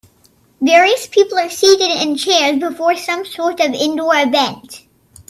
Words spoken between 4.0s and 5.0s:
event.